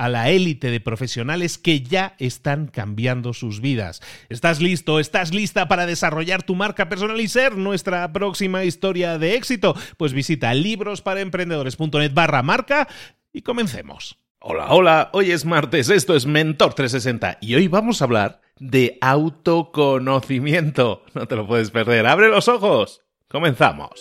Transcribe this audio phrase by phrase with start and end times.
[0.00, 4.00] a la élite de profesionales que ya están cambiando sus vidas.
[4.30, 4.98] ¿Estás listo?
[4.98, 9.76] ¿Estás lista para desarrollar tu marca personal y ser nuestra próxima historia de éxito?
[9.98, 12.88] Pues visita librosparaemprendedores.net barra marca
[13.30, 14.16] y comencemos.
[14.38, 18.96] Hola, hola, hoy es martes, esto es Mentor 360 y hoy vamos a hablar de
[19.02, 21.04] autoconocimiento.
[21.12, 23.02] No te lo puedes perder, abre los ojos.
[23.28, 24.00] Comenzamos.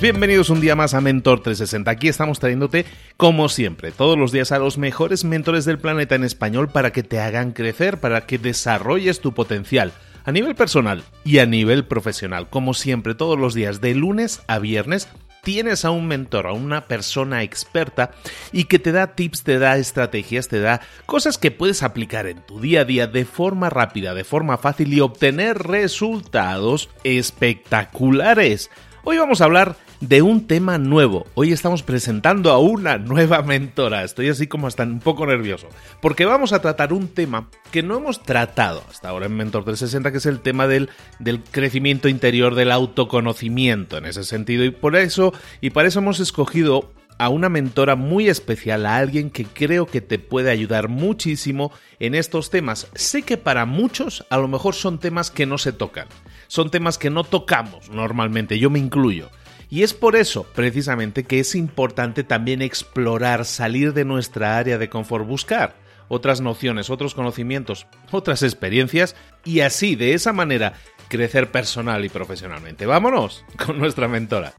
[0.00, 1.90] Bienvenidos un día más a Mentor 360.
[1.90, 2.86] Aquí estamos trayéndote,
[3.16, 7.02] como siempre, todos los días a los mejores mentores del planeta en español para que
[7.02, 9.92] te hagan crecer, para que desarrolles tu potencial
[10.24, 12.48] a nivel personal y a nivel profesional.
[12.48, 15.08] Como siempre, todos los días, de lunes a viernes,
[15.42, 18.12] tienes a un mentor, a una persona experta
[18.52, 22.44] y que te da tips, te da estrategias, te da cosas que puedes aplicar en
[22.46, 28.70] tu día a día de forma rápida, de forma fácil y obtener resultados espectaculares.
[29.04, 31.26] Hoy vamos a hablar de un tema nuevo.
[31.34, 34.04] Hoy estamos presentando a una nueva mentora.
[34.04, 35.66] Estoy así como hasta un poco nervioso.
[36.00, 40.12] Porque vamos a tratar un tema que no hemos tratado hasta ahora en Mentor 360,
[40.12, 44.64] que es el tema del, del crecimiento interior, del autoconocimiento en ese sentido.
[44.64, 49.30] Y por eso, y para eso hemos escogido a una mentora muy especial, a alguien
[49.30, 52.88] que creo que te puede ayudar muchísimo en estos temas.
[52.96, 56.08] Sé que para muchos a lo mejor son temas que no se tocan,
[56.48, 59.30] son temas que no tocamos normalmente, yo me incluyo.
[59.70, 64.88] Y es por eso, precisamente, que es importante también explorar, salir de nuestra área de
[64.88, 65.76] confort, buscar
[66.08, 70.72] otras nociones, otros conocimientos, otras experiencias y así, de esa manera,
[71.06, 72.84] crecer personal y profesionalmente.
[72.84, 74.54] Vámonos con nuestra mentora.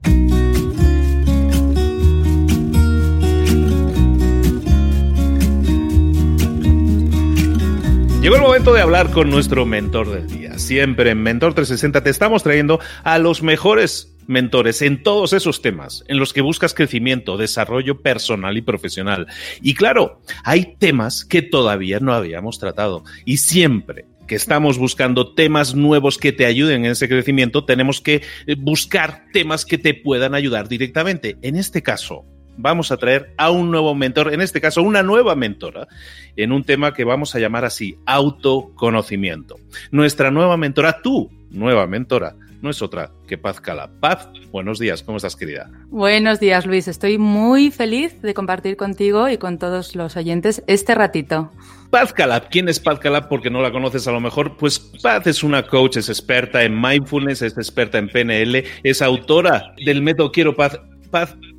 [8.24, 10.58] Llegó el momento de hablar con nuestro mentor del día.
[10.58, 16.06] Siempre en Mentor 360 te estamos trayendo a los mejores mentores en todos esos temas
[16.08, 19.28] en los que buscas crecimiento, desarrollo personal y profesional.
[19.62, 25.76] Y claro, hay temas que todavía no habíamos tratado y siempre que estamos buscando temas
[25.76, 28.22] nuevos que te ayuden en ese crecimiento, tenemos que
[28.58, 31.36] buscar temas que te puedan ayudar directamente.
[31.42, 32.24] En este caso,
[32.58, 35.88] vamos a traer a un nuevo mentor, en este caso una nueva mentora,
[36.36, 39.58] en un tema que vamos a llamar así, autoconocimiento.
[39.92, 43.90] Nuestra nueva mentora, tú, nueva mentora, no es otra que Paz Cala.
[44.00, 45.70] Paz, buenos días, ¿cómo estás querida?
[45.90, 50.96] Buenos días Luis, estoy muy feliz de compartir contigo y con todos los oyentes este
[50.96, 51.52] ratito.
[51.90, 53.28] Paz Calab, ¿quién es Paz Calab?
[53.28, 54.58] Porque no la conoces a lo mejor.
[54.58, 59.76] Pues Paz es una coach, es experta en mindfulness, es experta en PNL, es autora
[59.86, 60.80] del método Quiero Paz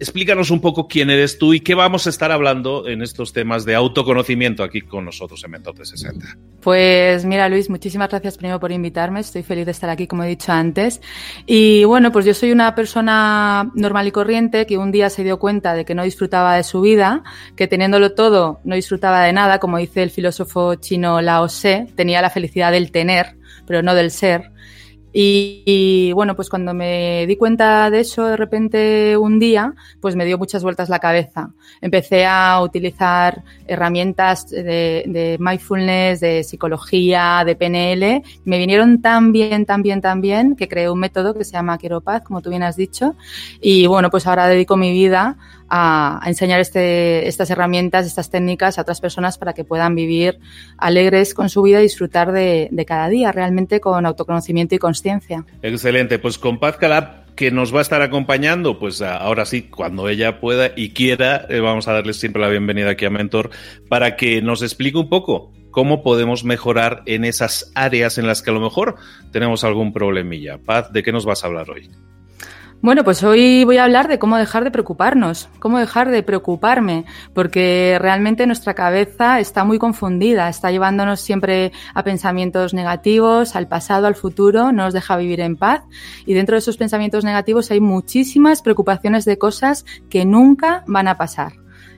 [0.01, 3.65] Explícanos un poco quién eres tú y qué vamos a estar hablando en estos temas
[3.65, 6.37] de autoconocimiento aquí con nosotros en Mentor 60.
[6.61, 9.21] Pues mira, Luis, muchísimas gracias primero por invitarme.
[9.21, 11.01] Estoy feliz de estar aquí, como he dicho antes.
[11.47, 15.39] Y bueno, pues yo soy una persona normal y corriente que un día se dio
[15.39, 17.23] cuenta de que no disfrutaba de su vida,
[17.57, 22.23] que teniéndolo todo no disfrutaba de nada, como dice el filósofo chino Lao Tse, tenía
[22.23, 23.37] la felicidad del tener,
[23.67, 24.51] pero no del ser.
[25.17, 30.25] Y, bueno, pues cuando me di cuenta de eso de repente un día, pues me
[30.25, 31.51] dio muchas vueltas la cabeza.
[31.81, 38.23] Empecé a utilizar herramientas de, de mindfulness, de psicología, de PNL.
[38.45, 41.79] Me vinieron tan bien, tan bien, tan bien que creé un método que se llama
[41.79, 43.15] Quiropaz, como tú bien has dicho.
[43.61, 45.37] Y bueno, pues ahora dedico mi vida
[45.69, 50.39] a, enseñar este, estas herramientas, estas técnicas a otras personas para que puedan vivir
[50.79, 55.45] alegres con su vida y disfrutar de, cada día, realmente con autoconocimiento y conciencia.
[55.63, 60.09] Excelente, pues con Paz Calab que nos va a estar acompañando, pues ahora sí, cuando
[60.09, 63.51] ella pueda y quiera, eh, vamos a darle siempre la bienvenida aquí a Mentor
[63.89, 68.51] para que nos explique un poco cómo podemos mejorar en esas áreas en las que
[68.51, 68.95] a lo mejor
[69.33, 70.59] tenemos algún problemilla.
[70.59, 71.91] Paz, ¿de qué nos vas a hablar hoy?
[72.85, 77.07] Bueno, pues hoy voy a hablar de cómo dejar de preocuparnos, cómo dejar de preocuparme,
[77.33, 84.07] porque realmente nuestra cabeza está muy confundida, está llevándonos siempre a pensamientos negativos, al pasado,
[84.07, 85.81] al futuro, no nos deja vivir en paz
[86.27, 91.17] y dentro de esos pensamientos negativos hay muchísimas preocupaciones de cosas que nunca van a
[91.17, 91.55] pasar.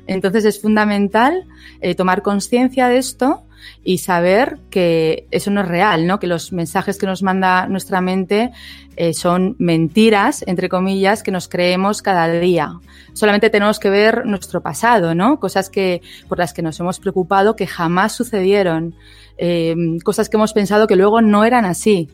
[0.06, 1.49] Entonces es fundamental
[1.81, 3.46] eh, tomar conciencia de esto
[3.85, 6.19] y saber que eso no es real, ¿no?
[6.19, 8.51] Que los mensajes que nos manda nuestra mente
[8.97, 12.79] eh, son mentiras, entre comillas, que nos creemos cada día.
[13.13, 15.39] Solamente tenemos que ver nuestro pasado, ¿no?
[15.41, 18.95] Cosas que, por las que nos hemos preocupado que jamás sucedieron.
[19.39, 19.75] Eh,
[20.05, 22.09] cosas que hemos pensado que luego no eran así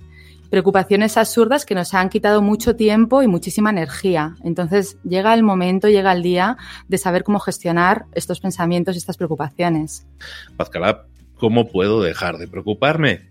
[0.53, 4.37] preocupaciones absurdas que nos han quitado mucho tiempo y muchísima energía.
[4.45, 6.59] Entonces llega el momento, llega el día
[6.89, 10.07] de saber cómo gestionar estos pensamientos y estas preocupaciones.
[11.43, 13.23] ¿Cómo puedo dejar de preocuparme?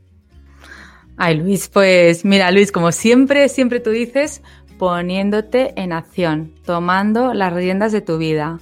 [1.16, 4.44] Ay, Luis, pues mira, Luis, como siempre, siempre tú dices,
[4.78, 8.60] poniéndote en acción, tomando las riendas de tu vida.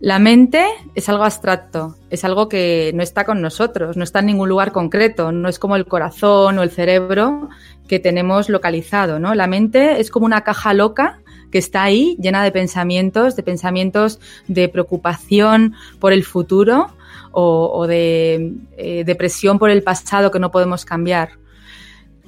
[0.00, 4.26] La mente es algo abstracto, es algo que no está con nosotros, no está en
[4.26, 7.48] ningún lugar concreto, no es como el corazón o el cerebro
[7.88, 9.34] que tenemos localizado, ¿no?
[9.34, 14.20] La mente es como una caja loca que está ahí llena de pensamientos, de pensamientos
[14.46, 16.88] de preocupación por el futuro
[17.34, 21.30] o, de eh, depresión por el pasado que no podemos cambiar.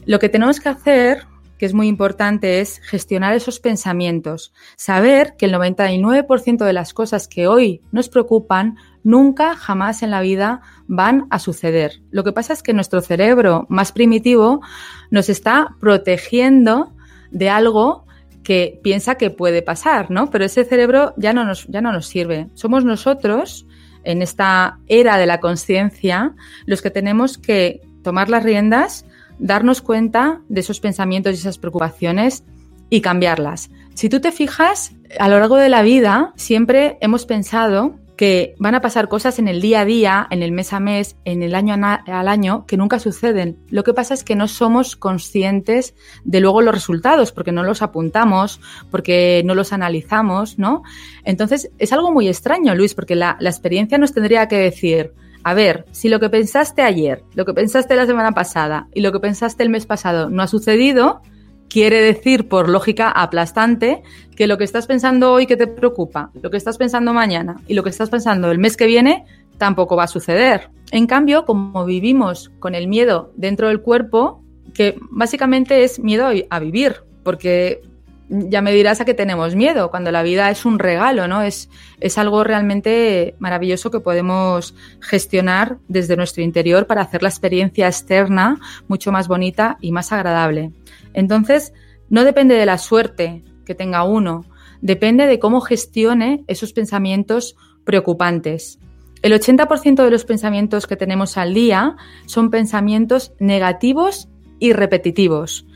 [0.05, 1.27] Lo que tenemos que hacer,
[1.59, 7.29] que es muy importante, es gestionar esos pensamientos, saber que el 99% de las cosas
[7.29, 12.03] que hoy nos preocupan nunca, jamás en la vida van a suceder.
[12.11, 14.61] Lo que pasa es que nuestro cerebro más primitivo
[15.11, 16.93] nos está protegiendo
[17.31, 18.07] de algo
[18.47, 20.31] que piensa que puede pasar, ¿no?
[20.31, 22.49] Pero ese cerebro ya no nos, ya no nos sirve.
[22.55, 23.67] Somos nosotros,
[24.07, 29.05] en esta era de la conciencia, los que tenemos que tomar las riendas
[29.39, 32.45] darnos cuenta de esos pensamientos y esas preocupaciones
[32.89, 33.71] y cambiarlas.
[33.95, 38.75] Si tú te fijas, a lo largo de la vida siempre hemos pensado que van
[38.75, 41.55] a pasar cosas en el día a día, en el mes a mes, en el
[41.55, 43.59] año al año, que nunca suceden.
[43.69, 47.83] Lo que pasa es que no somos conscientes de luego los resultados, porque no los
[47.83, 48.61] apuntamos,
[48.91, 50.83] porque no los analizamos, ¿no?
[51.25, 55.13] Entonces, es algo muy extraño, Luis, porque la, la experiencia nos tendría que decir,
[55.45, 59.13] a ver, si lo que pensaste ayer, lo que pensaste la semana pasada y lo
[59.13, 61.23] que pensaste el mes pasado no ha sucedido,
[61.69, 64.03] quiere decir, por lógica aplastante,
[64.37, 67.75] que lo que estás pensando hoy que te preocupa, lo que estás pensando mañana y
[67.75, 69.25] lo que estás pensando el mes que viene,
[69.59, 70.71] tampoco va a suceder.
[70.93, 74.43] En cambio, como vivimos con el miedo dentro del cuerpo,
[74.75, 77.81] que básicamente es miedo a vivir, porque
[78.29, 81.43] ya me dirás a qué tenemos miedo, cuando la vida es un regalo, ¿no?
[81.43, 87.87] Es, es algo realmente maravilloso que podemos gestionar desde nuestro interior para hacer la experiencia
[87.87, 90.73] externa mucho más bonita y más agradable.
[91.15, 91.73] Entonces,
[92.09, 94.45] no depende de la suerte que tenga uno,
[94.81, 98.79] depende de cómo gestione esos pensamientos preocupantes.
[99.23, 104.29] El 80% de los pensamientos que tenemos al día son pensamientos negativos
[104.59, 105.67] y repetitivos.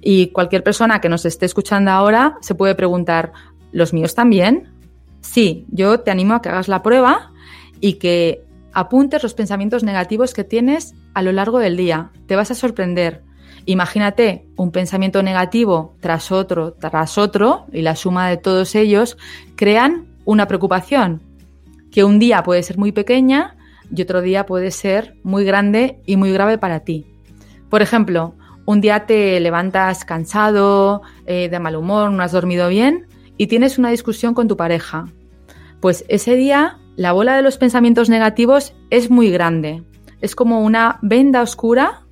[0.00, 3.32] Y cualquier persona que nos esté escuchando ahora se puede preguntar,
[3.72, 4.68] ¿los míos también?
[5.20, 7.32] Sí, yo te animo a que hagas la prueba
[7.80, 12.10] y que apuntes los pensamientos negativos que tienes a lo largo del día.
[12.26, 13.22] Te vas a sorprender.
[13.66, 19.18] Imagínate un pensamiento negativo tras otro, tras otro, y la suma de todos ellos
[19.56, 21.22] crean una preocupación
[21.90, 23.56] que un día puede ser muy pequeña
[23.94, 27.06] y otro día puede ser muy grande y muy grave para ti.
[27.68, 28.34] Por ejemplo,
[28.68, 33.06] un día te levantas cansado, eh, de mal humor, no has dormido bien
[33.38, 35.06] y tienes una discusión con tu pareja.
[35.80, 39.84] Pues ese día la bola de los pensamientos negativos es muy grande.
[40.20, 42.02] Es como una venda oscura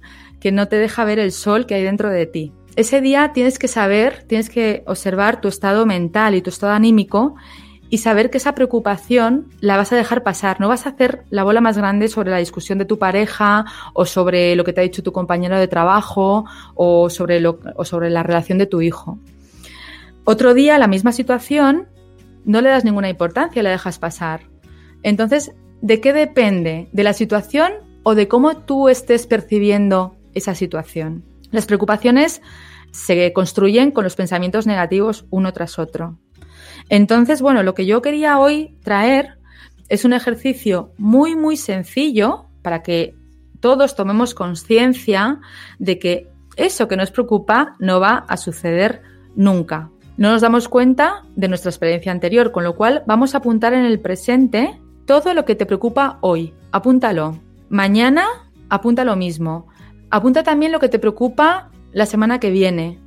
[0.40, 2.54] que no te deja ver el sol que hay dentro de ti.
[2.74, 7.34] Ese día tienes que saber, tienes que observar tu estado mental y tu estado anímico
[7.88, 10.60] y saber que esa preocupación la vas a dejar pasar.
[10.60, 13.64] No vas a hacer la bola más grande sobre la discusión de tu pareja
[13.94, 17.84] o sobre lo que te ha dicho tu compañero de trabajo o sobre, lo, o
[17.84, 19.18] sobre la relación de tu hijo.
[20.24, 21.86] Otro día, la misma situación,
[22.44, 24.42] no le das ninguna importancia, la dejas pasar.
[25.02, 25.52] Entonces,
[25.82, 26.88] ¿de qué depende?
[26.92, 31.24] ¿De la situación o de cómo tú estés percibiendo esa situación?
[31.52, 32.42] Las preocupaciones
[32.90, 36.18] se construyen con los pensamientos negativos uno tras otro.
[36.88, 39.38] Entonces, bueno, lo que yo quería hoy traer
[39.88, 43.14] es un ejercicio muy, muy sencillo para que
[43.60, 45.40] todos tomemos conciencia
[45.78, 49.02] de que eso que nos preocupa no va a suceder
[49.34, 49.90] nunca.
[50.16, 53.84] No nos damos cuenta de nuestra experiencia anterior, con lo cual vamos a apuntar en
[53.84, 56.54] el presente todo lo que te preocupa hoy.
[56.72, 57.38] Apúntalo.
[57.68, 58.24] Mañana
[58.70, 59.66] apunta lo mismo.
[60.10, 62.98] Apunta también lo que te preocupa la semana que viene.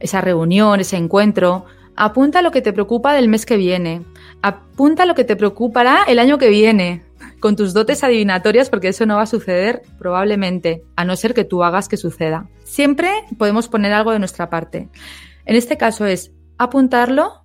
[0.00, 1.66] Esa reunión, ese encuentro,
[2.00, 4.04] Apunta lo que te preocupa del mes que viene.
[4.40, 7.04] Apunta lo que te preocupará el año que viene.
[7.40, 11.42] Con tus dotes adivinatorias, porque eso no va a suceder probablemente, a no ser que
[11.42, 12.48] tú hagas que suceda.
[12.62, 14.88] Siempre podemos poner algo de nuestra parte.
[15.44, 17.44] En este caso es apuntarlo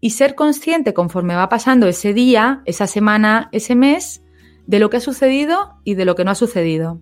[0.00, 4.22] y ser consciente conforme va pasando ese día, esa semana, ese mes,
[4.66, 7.00] de lo que ha sucedido y de lo que no ha sucedido.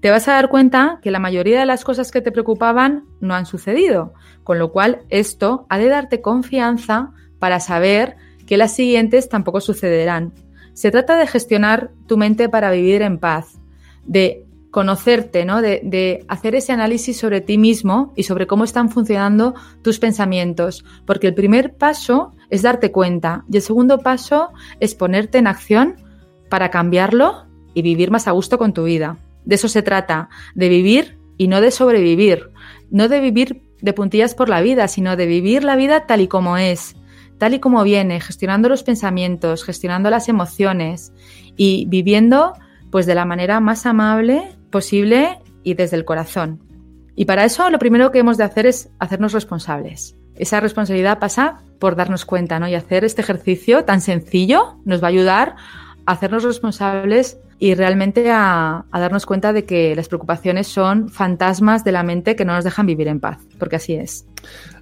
[0.00, 3.34] Te vas a dar cuenta que la mayoría de las cosas que te preocupaban no
[3.34, 9.28] han sucedido, con lo cual, esto ha de darte confianza para saber que las siguientes
[9.28, 10.32] tampoco sucederán.
[10.74, 13.58] Se trata de gestionar tu mente para vivir en paz,
[14.04, 15.62] de conocerte, ¿no?
[15.62, 20.84] De, de, hacer ese análisis sobre ti mismo y sobre cómo están funcionando tus pensamientos.
[21.06, 24.50] Porque el primer paso es darte cuenta y el segundo paso
[24.80, 25.94] es ponerte en acción
[26.48, 29.16] para cambiarlo y vivir más a gusto con tu vida.
[29.44, 32.50] De eso se trata, de vivir y no de sobrevivir,
[32.90, 36.28] no de vivir de puntillas por la vida, sino de vivir la vida tal y
[36.28, 36.96] como es,
[37.38, 41.12] tal y como viene, gestionando los pensamientos, gestionando las emociones
[41.56, 42.54] y viviendo
[42.90, 46.60] pues de la manera más amable posible y desde el corazón.
[47.16, 50.16] Y para eso lo primero que hemos de hacer es hacernos responsables.
[50.36, 52.66] Esa responsabilidad pasa por darnos cuenta, ¿no?
[52.66, 55.56] Y hacer este ejercicio tan sencillo nos va a ayudar
[56.06, 61.92] a hacernos responsables y realmente a, darnos cuenta de que las preocupaciones son fantasmas de
[61.92, 64.26] la mente que no nos dejan vivir en paz, porque así es.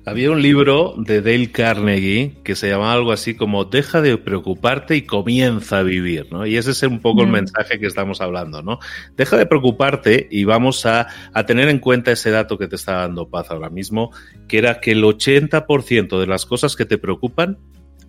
[0.05, 4.97] Había un libro de Dale Carnegie que se llamaba algo así como Deja de preocuparte
[4.97, 6.45] y comienza a vivir, ¿no?
[6.45, 7.33] Y ese es un poco el mm.
[7.33, 8.81] mensaje que estamos hablando, ¿no?
[9.17, 12.95] Deja de preocuparte y vamos a, a tener en cuenta ese dato que te está
[12.95, 14.11] dando paz ahora mismo,
[14.49, 17.59] que era que el 80% de las cosas que te preocupan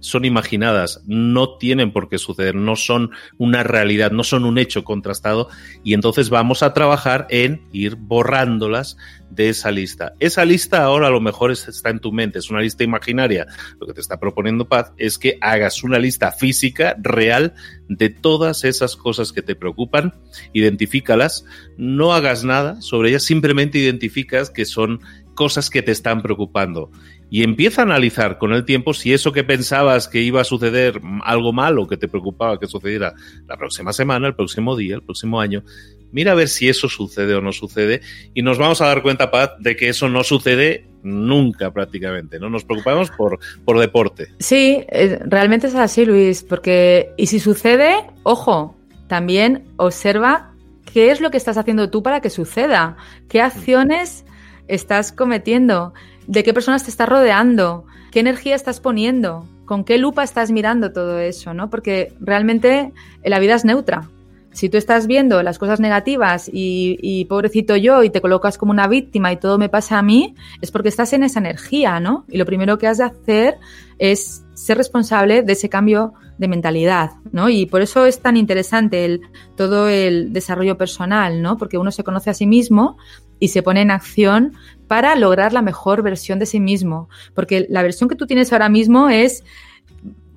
[0.04, 4.84] son imaginadas, no tienen por qué suceder, no son una realidad, no son un hecho
[4.84, 5.48] contrastado
[5.84, 8.98] y entonces vamos a trabajar en ir borrándolas
[9.30, 10.14] de esa lista.
[10.20, 13.48] Esa lista ahora a lo mejor está en tu mente, es una lista imaginaria.
[13.80, 17.54] Lo que te está proponiendo Paz es que hagas una lista física, real,
[17.88, 20.14] de todas esas cosas que te preocupan,
[20.52, 21.46] identifícalas,
[21.78, 25.00] no hagas nada sobre ellas, simplemente identificas que son
[25.34, 26.92] cosas que te están preocupando
[27.34, 31.02] y empieza a analizar con el tiempo si eso que pensabas que iba a suceder
[31.24, 33.16] algo malo, que te preocupaba que sucediera
[33.48, 35.64] la próxima semana, el próximo día, el próximo año,
[36.12, 38.02] mira a ver si eso sucede o no sucede
[38.36, 42.52] y nos vamos a dar cuenta, Pat, de que eso no sucede nunca prácticamente, ¿no?
[42.52, 44.28] Nos preocupamos por, por deporte.
[44.38, 50.54] Sí, eh, realmente es así, Luis, porque y si sucede, ojo, también observa
[50.94, 52.96] qué es lo que estás haciendo tú para que suceda,
[53.28, 54.24] qué acciones
[54.68, 55.94] estás cometiendo
[56.28, 60.92] de qué personas te estás rodeando, qué energía estás poniendo, con qué lupa estás mirando
[60.92, 61.70] todo eso, ¿no?
[61.70, 62.92] Porque realmente
[63.24, 64.10] la vida es neutra.
[64.52, 68.72] Si tú estás viendo las cosas negativas y, y, pobrecito yo y te colocas como
[68.72, 72.26] una víctima y todo me pasa a mí, es porque estás en esa energía, ¿no?
[72.30, 73.58] Y lo primero que has de hacer
[73.98, 77.50] es ser responsable de ese cambio de mentalidad, ¿no?
[77.50, 79.22] Y por eso es tan interesante el,
[79.56, 81.58] todo el desarrollo personal, ¿no?
[81.58, 82.98] Porque uno se conoce a sí mismo
[83.40, 84.54] y se pone en acción
[84.94, 87.10] para lograr la mejor versión de sí mismo.
[87.34, 89.44] Porque la versión que tú tienes ahora mismo es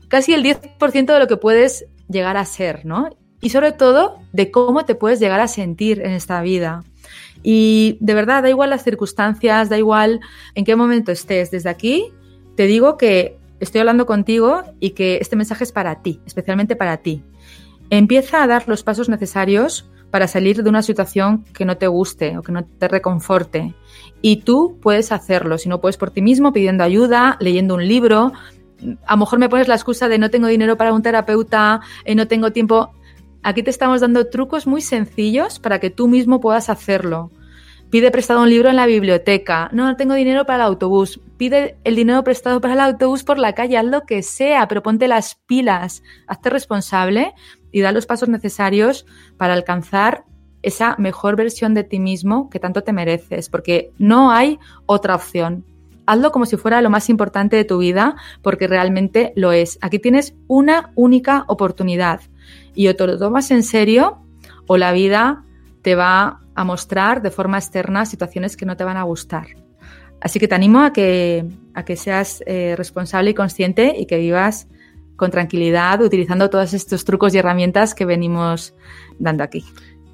[0.09, 3.11] casi el 10% de lo que puedes llegar a ser, ¿no?
[3.43, 6.85] Y sobre todo de cómo te puedes llegar a sentir en esta vida.
[7.43, 10.21] Y de verdad, da igual las circunstancias, da igual
[10.55, 11.51] en qué momento estés.
[11.51, 12.07] Desde aquí
[12.55, 16.97] te digo que estoy hablando contigo y que este mensaje es para ti, especialmente para
[16.97, 17.23] ti.
[17.91, 22.39] Empieza a dar los pasos necesarios para salir de una situación que no te guste
[22.39, 23.75] o que no te reconforte.
[24.23, 28.33] Y tú puedes hacerlo, si no puedes por ti mismo, pidiendo ayuda, leyendo un libro,
[29.07, 32.15] a lo mejor me pones la excusa de no tengo dinero para un terapeuta, eh,
[32.15, 32.93] no tengo tiempo.
[33.43, 37.31] Aquí te estamos dando trucos muy sencillos para que tú mismo puedas hacerlo.
[37.91, 39.71] Pide prestado un libro en la biblioteca.
[39.73, 41.21] No, no tengo dinero para el autobús.
[41.37, 43.77] Pide el dinero prestado para el autobús por la calle.
[43.77, 46.03] Haz lo que sea, pero ponte las pilas.
[46.27, 47.33] Hazte responsable
[47.73, 49.07] y da los pasos necesarios
[49.37, 50.25] para alcanzar
[50.63, 55.65] esa mejor versión de ti mismo que tanto te mereces, porque no hay otra opción.
[56.07, 59.79] Hazlo como si fuera lo más importante de tu vida, porque realmente lo es.
[59.81, 62.21] Aquí tienes una única oportunidad
[62.75, 64.19] y o te lo tomas en serio
[64.67, 65.45] o la vida
[65.83, 69.47] te va a mostrar de forma externa situaciones que no te van a gustar.
[70.21, 71.45] Así que te animo a que,
[71.75, 74.67] a que seas eh, responsable y consciente y que vivas
[75.17, 78.75] con tranquilidad utilizando todos estos trucos y herramientas que venimos
[79.19, 79.65] dando aquí.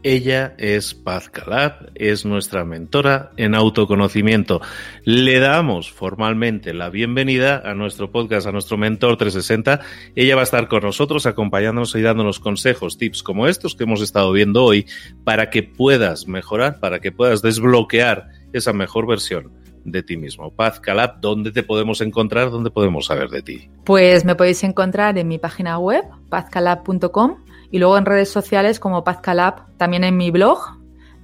[0.04, 4.60] Ella es Paz Calab, es nuestra mentora en autoconocimiento.
[5.04, 9.80] Le damos formalmente la bienvenida a nuestro podcast, a nuestro mentor 360.
[10.16, 14.02] Ella va a estar con nosotros acompañándonos y dándonos consejos, tips como estos que hemos
[14.02, 14.86] estado viendo hoy
[15.22, 20.50] para que puedas mejorar, para que puedas desbloquear esa mejor versión de ti mismo.
[20.50, 22.50] Paz Calab, ¿dónde te podemos encontrar?
[22.50, 23.70] ¿Dónde podemos saber de ti?
[23.84, 29.04] Pues me podéis encontrar en mi página web, pazcalab.com y luego en redes sociales como
[29.04, 30.78] Paz Calab, también en mi blog,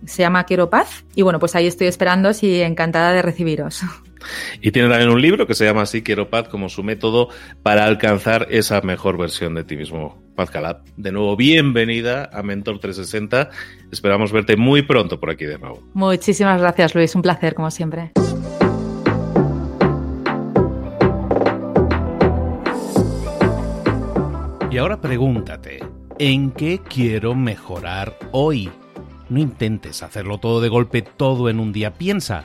[0.07, 1.05] se llama Quiero Paz.
[1.15, 3.83] Y bueno, pues ahí estoy esperando y encantada de recibiros.
[4.61, 7.29] Y tiene también un libro que se llama así, Quiero Paz, como su método
[7.63, 10.23] para alcanzar esa mejor versión de ti mismo.
[10.35, 13.51] Paz Calab, de nuevo, bienvenida a Mentor 360.
[13.91, 15.83] Esperamos verte muy pronto por aquí de nuevo.
[15.95, 17.15] Muchísimas gracias, Luis.
[17.15, 18.13] Un placer, como siempre.
[24.71, 25.81] Y ahora pregúntate.
[26.19, 28.71] ¿En qué quiero mejorar hoy?
[29.31, 31.95] No intentes hacerlo todo de golpe, todo en un día.
[31.95, 32.45] Piensa,